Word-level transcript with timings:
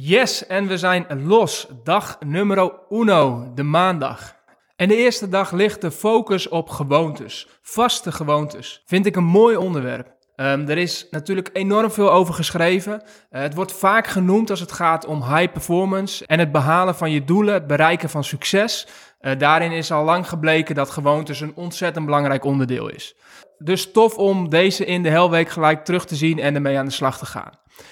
Yes, 0.00 0.46
en 0.46 0.66
we 0.66 0.78
zijn 0.78 1.26
los. 1.26 1.66
Dag 1.84 2.18
nummer 2.26 2.72
uno, 2.90 3.52
de 3.54 3.62
maandag. 3.62 4.36
En 4.76 4.88
de 4.88 4.96
eerste 4.96 5.28
dag 5.28 5.52
ligt 5.52 5.80
de 5.80 5.90
focus 5.90 6.48
op 6.48 6.68
gewoontes, 6.68 7.48
vaste 7.62 8.12
gewoontes. 8.12 8.82
Vind 8.86 9.06
ik 9.06 9.16
een 9.16 9.24
mooi 9.24 9.56
onderwerp. 9.56 10.17
Um, 10.40 10.68
er 10.68 10.78
is 10.78 11.06
natuurlijk 11.10 11.50
enorm 11.52 11.90
veel 11.90 12.12
over 12.12 12.34
geschreven. 12.34 12.92
Uh, 12.92 13.40
het 13.40 13.54
wordt 13.54 13.72
vaak 13.72 14.06
genoemd 14.06 14.50
als 14.50 14.60
het 14.60 14.72
gaat 14.72 15.06
om 15.06 15.22
high 15.22 15.52
performance 15.52 16.26
en 16.26 16.38
het 16.38 16.52
behalen 16.52 16.94
van 16.94 17.10
je 17.10 17.24
doelen, 17.24 17.54
het 17.54 17.66
bereiken 17.66 18.10
van 18.10 18.24
succes. 18.24 18.86
Uh, 19.20 19.38
daarin 19.38 19.72
is 19.72 19.92
al 19.92 20.04
lang 20.04 20.28
gebleken 20.28 20.74
dat 20.74 20.90
gewoontes 20.90 21.40
een 21.40 21.52
ontzettend 21.54 22.04
belangrijk 22.04 22.44
onderdeel 22.44 22.88
is. 22.88 23.14
Dus 23.58 23.92
tof 23.92 24.16
om 24.16 24.48
deze 24.48 24.84
in 24.84 25.02
de 25.02 25.08
helweek 25.08 25.48
gelijk 25.48 25.84
terug 25.84 26.06
te 26.06 26.16
zien 26.16 26.38
en 26.38 26.54
ermee 26.54 26.78
aan 26.78 26.86
de 26.86 26.92
slag 26.92 27.18
te 27.18 27.26
gaan. 27.26 27.50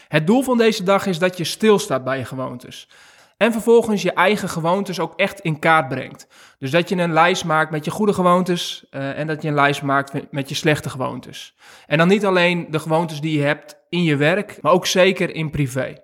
Het 0.08 0.26
doel 0.26 0.42
van 0.42 0.58
deze 0.58 0.82
dag 0.82 1.06
is 1.06 1.18
dat 1.18 1.36
je 1.36 1.44
stilstaat 1.44 2.04
bij 2.04 2.18
je 2.18 2.24
gewoontes. 2.24 2.88
En 3.36 3.52
vervolgens 3.52 4.02
je 4.02 4.12
eigen 4.12 4.48
gewoontes 4.48 5.00
ook 5.00 5.12
echt 5.16 5.40
in 5.40 5.58
kaart 5.58 5.88
brengt. 5.88 6.26
Dus 6.58 6.70
dat 6.70 6.88
je 6.88 6.96
een 6.96 7.12
lijst 7.12 7.44
maakt 7.44 7.70
met 7.70 7.84
je 7.84 7.90
goede 7.90 8.12
gewoontes 8.12 8.86
uh, 8.90 9.18
en 9.18 9.26
dat 9.26 9.42
je 9.42 9.48
een 9.48 9.54
lijst 9.54 9.82
maakt 9.82 10.32
met 10.32 10.48
je 10.48 10.54
slechte 10.54 10.90
gewoontes. 10.90 11.54
En 11.86 11.98
dan 11.98 12.08
niet 12.08 12.26
alleen 12.26 12.66
de 12.70 12.78
gewoontes 12.78 13.20
die 13.20 13.38
je 13.38 13.44
hebt 13.44 13.78
in 13.88 14.02
je 14.02 14.16
werk, 14.16 14.58
maar 14.62 14.72
ook 14.72 14.86
zeker 14.86 15.34
in 15.34 15.50
privé. 15.50 15.94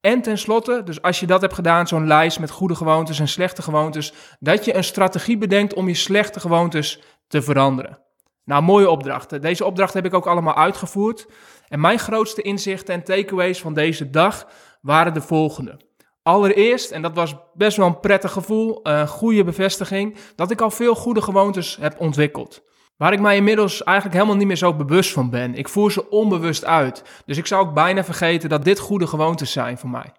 En 0.00 0.22
tenslotte, 0.22 0.82
dus 0.84 1.02
als 1.02 1.20
je 1.20 1.26
dat 1.26 1.40
hebt 1.40 1.54
gedaan, 1.54 1.88
zo'n 1.88 2.06
lijst 2.06 2.40
met 2.40 2.50
goede 2.50 2.74
gewoontes 2.74 3.20
en 3.20 3.28
slechte 3.28 3.62
gewoontes, 3.62 4.12
dat 4.40 4.64
je 4.64 4.74
een 4.74 4.84
strategie 4.84 5.38
bedenkt 5.38 5.74
om 5.74 5.88
je 5.88 5.94
slechte 5.94 6.40
gewoontes 6.40 7.02
te 7.28 7.42
veranderen. 7.42 7.98
Nou, 8.44 8.62
mooie 8.62 8.90
opdrachten. 8.90 9.40
Deze 9.40 9.64
opdrachten 9.64 10.02
heb 10.02 10.12
ik 10.12 10.18
ook 10.18 10.26
allemaal 10.26 10.56
uitgevoerd. 10.56 11.26
En 11.68 11.80
mijn 11.80 11.98
grootste 11.98 12.42
inzichten 12.42 12.94
en 12.94 13.04
takeaways 13.04 13.60
van 13.60 13.74
deze 13.74 14.10
dag 14.10 14.48
waren 14.80 15.14
de 15.14 15.20
volgende. 15.20 15.80
Allereerst, 16.24 16.90
en 16.90 17.02
dat 17.02 17.14
was 17.14 17.34
best 17.54 17.76
wel 17.76 17.86
een 17.86 18.00
prettig 18.00 18.32
gevoel, 18.32 18.80
een 18.82 19.08
goede 19.08 19.44
bevestiging, 19.44 20.16
dat 20.36 20.50
ik 20.50 20.60
al 20.60 20.70
veel 20.70 20.94
goede 20.94 21.22
gewoontes 21.22 21.76
heb 21.80 22.00
ontwikkeld. 22.00 22.62
Waar 22.96 23.12
ik 23.12 23.20
mij 23.20 23.36
inmiddels 23.36 23.82
eigenlijk 23.82 24.16
helemaal 24.16 24.36
niet 24.38 24.46
meer 24.46 24.56
zo 24.56 24.74
bewust 24.74 25.12
van 25.12 25.30
ben. 25.30 25.54
Ik 25.54 25.68
voer 25.68 25.92
ze 25.92 26.10
onbewust 26.10 26.64
uit. 26.64 27.22
Dus 27.26 27.36
ik 27.36 27.46
zou 27.46 27.66
ook 27.66 27.74
bijna 27.74 28.04
vergeten 28.04 28.48
dat 28.48 28.64
dit 28.64 28.78
goede 28.78 29.06
gewoontes 29.06 29.52
zijn 29.52 29.78
voor 29.78 29.90
mij. 29.90 30.12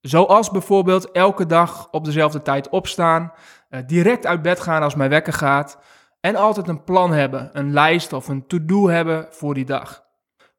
Zoals 0.00 0.50
bijvoorbeeld 0.50 1.10
elke 1.10 1.46
dag 1.46 1.88
op 1.90 2.04
dezelfde 2.04 2.42
tijd 2.42 2.68
opstaan, 2.68 3.32
eh, 3.68 3.80
direct 3.86 4.26
uit 4.26 4.42
bed 4.42 4.60
gaan 4.60 4.82
als 4.82 4.94
mijn 4.94 5.10
wekker 5.10 5.32
gaat 5.32 5.78
en 6.20 6.36
altijd 6.36 6.68
een 6.68 6.84
plan 6.84 7.12
hebben, 7.12 7.50
een 7.52 7.72
lijst 7.72 8.12
of 8.12 8.28
een 8.28 8.46
to-do 8.46 8.88
hebben 8.88 9.26
voor 9.30 9.54
die 9.54 9.64
dag. 9.64 10.04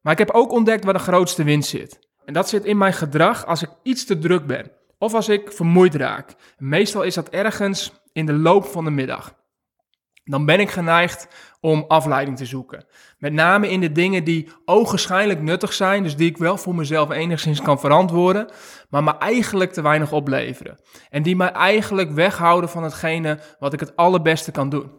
Maar 0.00 0.12
ik 0.12 0.18
heb 0.18 0.30
ook 0.30 0.52
ontdekt 0.52 0.84
waar 0.84 0.94
de 0.94 0.98
grootste 0.98 1.44
winst 1.44 1.70
zit. 1.70 1.98
En 2.24 2.32
dat 2.32 2.48
zit 2.48 2.64
in 2.64 2.78
mijn 2.78 2.92
gedrag 2.92 3.46
als 3.46 3.62
ik 3.62 3.70
iets 3.82 4.04
te 4.04 4.18
druk 4.18 4.46
ben 4.46 4.80
of 5.02 5.14
als 5.14 5.28
ik 5.28 5.52
vermoeid 5.52 5.94
raak. 5.94 6.34
Meestal 6.58 7.02
is 7.02 7.14
dat 7.14 7.28
ergens 7.28 7.92
in 8.12 8.26
de 8.26 8.32
loop 8.32 8.64
van 8.64 8.84
de 8.84 8.90
middag. 8.90 9.34
Dan 10.24 10.46
ben 10.46 10.60
ik 10.60 10.70
geneigd 10.70 11.28
om 11.60 11.84
afleiding 11.88 12.36
te 12.36 12.46
zoeken. 12.46 12.84
Met 13.18 13.32
name 13.32 13.70
in 13.70 13.80
de 13.80 13.92
dingen 13.92 14.24
die 14.24 14.48
ogenschijnlijk 14.64 15.40
nuttig 15.40 15.72
zijn, 15.72 16.02
dus 16.02 16.16
die 16.16 16.30
ik 16.30 16.36
wel 16.36 16.56
voor 16.56 16.74
mezelf 16.74 17.10
enigszins 17.10 17.62
kan 17.62 17.80
verantwoorden, 17.80 18.50
maar 18.88 19.04
me 19.04 19.18
eigenlijk 19.18 19.72
te 19.72 19.82
weinig 19.82 20.12
opleveren. 20.12 20.78
En 21.10 21.22
die 21.22 21.36
mij 21.36 21.52
eigenlijk 21.52 22.10
weghouden 22.10 22.70
van 22.70 22.82
hetgene 22.82 23.38
wat 23.58 23.72
ik 23.72 23.80
het 23.80 23.96
allerbeste 23.96 24.50
kan 24.50 24.68
doen. 24.68 24.90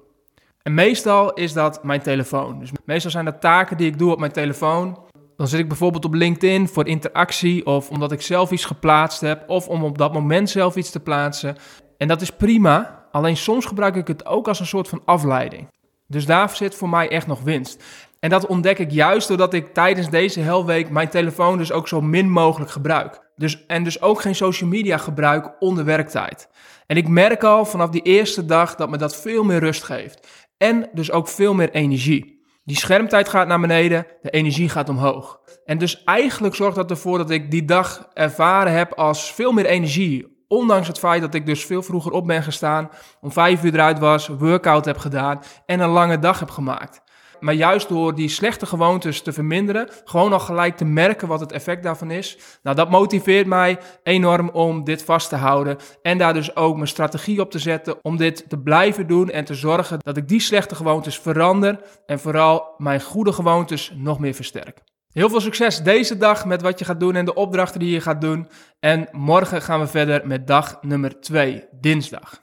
En 0.61 0.73
meestal 0.73 1.33
is 1.33 1.53
dat 1.53 1.83
mijn 1.83 2.01
telefoon. 2.01 2.59
Dus 2.59 2.71
meestal 2.85 3.11
zijn 3.11 3.25
dat 3.25 3.41
taken 3.41 3.77
die 3.77 3.87
ik 3.87 3.97
doe 3.97 4.11
op 4.11 4.19
mijn 4.19 4.31
telefoon. 4.31 5.02
Dan 5.43 5.51
zit 5.51 5.61
ik 5.61 5.67
bijvoorbeeld 5.67 6.05
op 6.05 6.13
LinkedIn 6.13 6.67
voor 6.67 6.87
interactie 6.87 7.65
of 7.65 7.89
omdat 7.89 8.11
ik 8.11 8.21
zelf 8.21 8.51
iets 8.51 8.65
geplaatst 8.65 9.21
heb 9.21 9.49
of 9.49 9.67
om 9.67 9.83
op 9.83 9.97
dat 9.97 10.13
moment 10.13 10.49
zelf 10.49 10.75
iets 10.75 10.89
te 10.89 10.99
plaatsen. 10.99 11.55
En 11.97 12.07
dat 12.07 12.21
is 12.21 12.29
prima, 12.29 13.05
alleen 13.11 13.37
soms 13.37 13.65
gebruik 13.65 13.95
ik 13.95 14.07
het 14.07 14.25
ook 14.25 14.47
als 14.47 14.59
een 14.59 14.65
soort 14.65 14.87
van 14.87 15.01
afleiding. 15.05 15.67
Dus 16.07 16.25
daar 16.25 16.49
zit 16.49 16.75
voor 16.75 16.89
mij 16.89 17.09
echt 17.09 17.27
nog 17.27 17.41
winst. 17.41 17.83
En 18.19 18.29
dat 18.29 18.45
ontdek 18.45 18.79
ik 18.79 18.91
juist 18.91 19.27
doordat 19.27 19.53
ik 19.53 19.73
tijdens 19.73 20.09
deze 20.09 20.39
helweek 20.39 20.89
mijn 20.89 21.09
telefoon 21.09 21.57
dus 21.57 21.71
ook 21.71 21.87
zo 21.87 22.01
min 22.01 22.29
mogelijk 22.29 22.71
gebruik. 22.71 23.21
Dus, 23.35 23.65
en 23.65 23.83
dus 23.83 24.01
ook 24.01 24.21
geen 24.21 24.35
social 24.35 24.69
media 24.69 24.97
gebruik 24.97 25.55
onder 25.59 25.85
werktijd. 25.85 26.49
En 26.87 26.97
ik 26.97 27.07
merk 27.07 27.43
al 27.43 27.65
vanaf 27.65 27.89
die 27.89 28.01
eerste 28.01 28.45
dag 28.45 28.75
dat 28.75 28.89
me 28.89 28.97
dat 28.97 29.15
veel 29.15 29.43
meer 29.43 29.59
rust 29.59 29.83
geeft. 29.83 30.27
En 30.57 30.89
dus 30.93 31.11
ook 31.11 31.27
veel 31.27 31.53
meer 31.53 31.69
energie. 31.69 32.42
Die 32.65 32.77
schermtijd 32.77 33.29
gaat 33.29 33.47
naar 33.47 33.59
beneden, 33.59 34.05
de 34.21 34.29
energie 34.29 34.69
gaat 34.69 34.89
omhoog. 34.89 35.39
En 35.65 35.77
dus 35.77 36.03
eigenlijk 36.03 36.55
zorgt 36.55 36.75
dat 36.75 36.89
ervoor 36.89 37.17
dat 37.17 37.29
ik 37.29 37.51
die 37.51 37.65
dag 37.65 38.09
ervaren 38.13 38.73
heb 38.73 38.93
als 38.93 39.33
veel 39.33 39.51
meer 39.51 39.65
energie. 39.65 40.45
Ondanks 40.47 40.87
het 40.87 40.99
feit 40.99 41.21
dat 41.21 41.33
ik 41.33 41.45
dus 41.45 41.65
veel 41.65 41.83
vroeger 41.83 42.11
op 42.11 42.27
ben 42.27 42.43
gestaan, 42.43 42.89
om 43.21 43.31
vijf 43.31 43.63
uur 43.63 43.73
eruit 43.73 43.99
was, 43.99 44.27
workout 44.27 44.85
heb 44.85 44.97
gedaan 44.97 45.41
en 45.65 45.79
een 45.79 45.89
lange 45.89 46.19
dag 46.19 46.39
heb 46.39 46.49
gemaakt. 46.49 47.02
Maar 47.43 47.53
juist 47.53 47.89
door 47.89 48.15
die 48.15 48.29
slechte 48.29 48.65
gewoontes 48.65 49.21
te 49.21 49.33
verminderen, 49.33 49.89
gewoon 50.03 50.33
al 50.33 50.39
gelijk 50.39 50.77
te 50.77 50.85
merken 50.85 51.27
wat 51.27 51.39
het 51.39 51.51
effect 51.51 51.83
daarvan 51.83 52.11
is. 52.11 52.37
Nou, 52.61 52.75
dat 52.75 52.89
motiveert 52.89 53.47
mij 53.47 53.77
enorm 54.03 54.49
om 54.49 54.83
dit 54.83 55.03
vast 55.03 55.29
te 55.29 55.35
houden. 55.35 55.77
En 56.01 56.17
daar 56.17 56.33
dus 56.33 56.55
ook 56.55 56.75
mijn 56.75 56.87
strategie 56.87 57.41
op 57.41 57.51
te 57.51 57.59
zetten 57.59 58.03
om 58.03 58.17
dit 58.17 58.45
te 58.49 58.57
blijven 58.57 59.07
doen 59.07 59.29
en 59.29 59.45
te 59.45 59.53
zorgen 59.53 59.99
dat 59.99 60.17
ik 60.17 60.27
die 60.27 60.39
slechte 60.39 60.75
gewoontes 60.75 61.19
verander. 61.19 61.79
En 62.05 62.19
vooral 62.19 62.73
mijn 62.77 63.01
goede 63.01 63.31
gewoontes 63.31 63.93
nog 63.95 64.19
meer 64.19 64.33
versterk. 64.33 64.81
Heel 65.11 65.29
veel 65.29 65.41
succes 65.41 65.81
deze 65.81 66.17
dag 66.17 66.45
met 66.45 66.61
wat 66.61 66.79
je 66.79 66.85
gaat 66.85 66.99
doen 66.99 67.15
en 67.15 67.25
de 67.25 67.33
opdrachten 67.33 67.79
die 67.79 67.91
je 67.91 68.01
gaat 68.01 68.21
doen. 68.21 68.47
En 68.79 69.07
morgen 69.11 69.61
gaan 69.61 69.79
we 69.79 69.87
verder 69.87 70.27
met 70.27 70.47
dag 70.47 70.77
nummer 70.81 71.21
2, 71.21 71.65
dinsdag. 71.71 72.39